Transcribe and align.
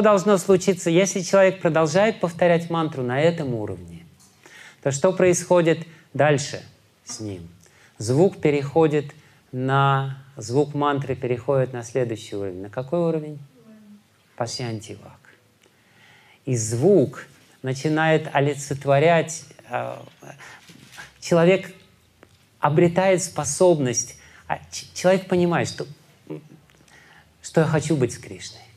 Должно 0.00 0.38
случиться, 0.38 0.90
если 0.90 1.20
человек 1.20 1.60
продолжает 1.60 2.20
повторять 2.20 2.70
мантру 2.70 3.02
на 3.02 3.20
этом 3.20 3.54
уровне, 3.54 4.04
то 4.82 4.90
что 4.90 5.12
происходит 5.12 5.86
дальше 6.14 6.62
с 7.04 7.20
ним? 7.20 7.48
Звук 7.98 8.40
переходит 8.40 9.12
на... 9.52 10.24
Звук 10.36 10.74
мантры 10.74 11.14
переходит 11.14 11.74
на 11.74 11.82
следующий 11.82 12.34
уровень. 12.34 12.62
На 12.62 12.70
какой 12.70 13.00
уровень? 13.00 13.38
Пасьянтивак. 14.36 15.20
И 16.46 16.56
звук 16.56 17.26
начинает 17.62 18.28
олицетворять... 18.32 19.44
Э, 19.68 19.96
человек 21.20 21.74
обретает 22.58 23.22
способность... 23.22 24.16
А, 24.48 24.58
человек 24.94 25.28
понимает, 25.28 25.68
что, 25.68 25.86
что 27.42 27.60
я 27.60 27.66
хочу 27.66 27.96
быть 27.96 28.14
с 28.14 28.18
Кришной. 28.18 28.69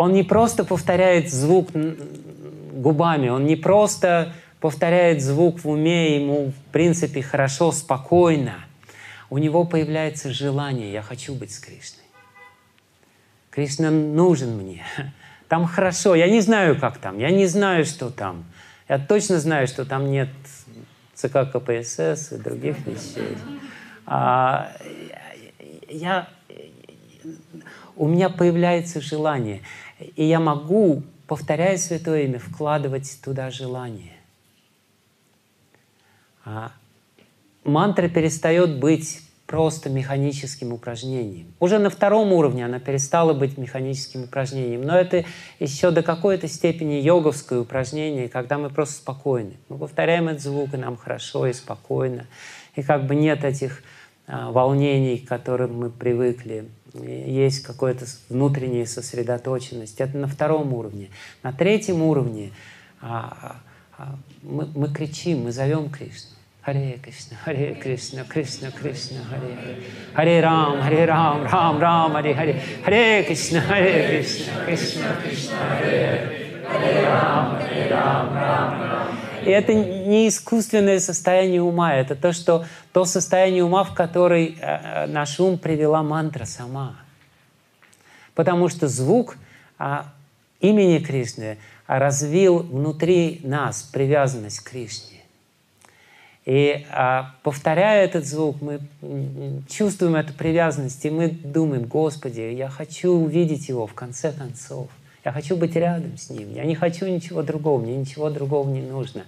Он 0.00 0.14
не 0.14 0.22
просто 0.22 0.64
повторяет 0.64 1.30
звук 1.30 1.68
губами, 2.72 3.28
он 3.28 3.44
не 3.44 3.54
просто 3.54 4.32
повторяет 4.58 5.22
звук 5.22 5.62
в 5.62 5.68
уме, 5.68 6.16
ему, 6.16 6.52
в 6.52 6.72
принципе, 6.72 7.20
хорошо, 7.20 7.70
спокойно. 7.70 8.64
У 9.28 9.36
него 9.36 9.66
появляется 9.66 10.32
желание, 10.32 10.90
я 10.90 11.02
хочу 11.02 11.34
быть 11.34 11.52
с 11.52 11.58
Кришной. 11.58 12.06
Кришна 13.50 13.90
нужен 13.90 14.56
мне. 14.56 14.82
Там 15.48 15.66
хорошо, 15.66 16.14
я 16.14 16.30
не 16.30 16.40
знаю, 16.40 16.80
как 16.80 16.96
там, 16.96 17.18
я 17.18 17.30
не 17.30 17.44
знаю, 17.44 17.84
что 17.84 18.08
там. 18.08 18.44
Я 18.88 18.98
точно 18.98 19.38
знаю, 19.38 19.66
что 19.66 19.84
там 19.84 20.10
нет 20.10 20.30
ЦК 21.12 21.40
КПСС 21.52 22.32
и 22.32 22.36
других 22.38 22.78
вещей. 22.86 23.36
А, 24.06 24.72
я, 25.88 26.28
у 27.96 28.08
меня 28.08 28.28
появляется 28.28 29.00
желание. 29.00 29.60
И 30.16 30.24
я 30.24 30.40
могу, 30.40 31.02
повторяя 31.26 31.76
Святое 31.76 32.24
Имя, 32.24 32.38
вкладывать 32.38 33.18
туда 33.22 33.50
желание. 33.50 34.12
А 36.44 36.72
мантра 37.64 38.08
перестает 38.08 38.78
быть 38.78 39.22
просто 39.50 39.90
механическим 39.90 40.72
упражнением. 40.72 41.52
Уже 41.58 41.80
на 41.80 41.90
втором 41.90 42.32
уровне 42.32 42.64
она 42.64 42.78
перестала 42.78 43.32
быть 43.34 43.58
механическим 43.58 44.22
упражнением, 44.22 44.82
но 44.82 44.96
это 44.96 45.24
еще 45.58 45.90
до 45.90 46.04
какой-то 46.04 46.46
степени 46.46 46.94
йоговское 46.94 47.58
упражнение, 47.58 48.28
когда 48.28 48.58
мы 48.58 48.70
просто 48.70 48.94
спокойны. 48.94 49.54
Мы 49.68 49.76
повторяем 49.76 50.28
этот 50.28 50.42
звук, 50.42 50.72
и 50.74 50.76
нам 50.76 50.96
хорошо 50.96 51.48
и 51.48 51.52
спокойно. 51.52 52.26
И 52.76 52.82
как 52.82 53.06
бы 53.06 53.16
нет 53.16 53.42
этих 53.42 53.82
а, 54.28 54.52
волнений, 54.52 55.18
к 55.18 55.28
которым 55.28 55.76
мы 55.76 55.90
привыкли 55.90 56.68
есть 56.94 57.62
какая-то 57.62 58.06
внутренняя 58.28 58.86
сосредоточенность. 58.86 60.00
Это 60.00 60.16
на 60.16 60.26
втором 60.26 60.72
уровне. 60.74 61.10
На 61.42 61.52
третьем 61.52 62.02
уровне 62.02 62.52
а, 63.00 63.56
а, 63.96 64.16
мы, 64.42 64.68
мы 64.74 64.88
кричим, 64.88 65.44
мы 65.44 65.52
зовем 65.52 65.90
Кришну. 65.90 66.30
Харе 66.62 67.00
Кришна, 67.02 67.36
Харе 67.42 67.74
Кришна, 67.74 68.24
Кришна, 68.24 68.70
Кришна, 68.70 69.20
Харе 69.30 69.56
Харе. 69.56 69.82
Харе 70.14 70.40
Рам, 70.40 70.82
Харе 70.82 71.04
Рам, 71.06 71.46
Рам, 71.46 71.78
Рам, 71.80 72.12
Харе 72.12 72.34
Харе. 72.34 72.62
Харе 72.84 73.22
Кришна, 73.24 73.60
Харе 73.62 74.08
Кришна, 74.08 74.64
Кришна, 74.66 75.16
Кришна, 75.22 75.56
Харе 75.78 76.62
Харе. 76.68 77.06
Рам, 77.06 77.58
Харе 77.60 77.88
Рам, 77.90 78.34
Рам, 78.34 78.82
Рам. 78.82 78.89
И 79.44 79.50
это 79.50 79.72
не 79.74 80.28
искусственное 80.28 81.00
состояние 81.00 81.62
ума, 81.62 81.94
это 81.94 82.14
то, 82.14 82.32
что, 82.32 82.66
то 82.92 83.04
состояние 83.04 83.64
ума, 83.64 83.84
в 83.84 83.94
которое 83.94 84.48
э, 84.48 85.06
наш 85.06 85.40
ум 85.40 85.58
привела 85.58 86.02
мантра 86.02 86.44
сама. 86.44 86.96
Потому 88.34 88.68
что 88.68 88.88
звук 88.88 89.36
а, 89.78 90.12
имени 90.60 90.98
Кришны 90.98 91.58
развил 91.86 92.58
внутри 92.58 93.40
нас 93.42 93.82
привязанность 93.82 94.60
к 94.60 94.70
Кришне. 94.70 95.18
И 96.44 96.86
а, 96.90 97.34
повторяя 97.42 98.04
этот 98.04 98.26
звук, 98.26 98.60
мы 98.60 98.80
чувствуем 99.68 100.16
эту 100.16 100.32
привязанность, 100.32 101.04
и 101.04 101.10
мы 101.10 101.28
думаем, 101.28 101.84
Господи, 101.84 102.40
я 102.40 102.68
хочу 102.68 103.12
увидеть 103.12 103.68
Его 103.68 103.86
в 103.86 103.94
конце 103.94 104.32
концов. 104.32 104.88
Я 105.24 105.32
хочу 105.32 105.56
быть 105.56 105.76
рядом 105.76 106.16
с 106.16 106.30
ним. 106.30 106.54
Я 106.54 106.64
не 106.64 106.74
хочу 106.74 107.06
ничего 107.06 107.42
другого, 107.42 107.80
мне 107.80 107.96
ничего 107.96 108.30
другого 108.30 108.68
не 108.70 108.80
нужно. 108.80 109.24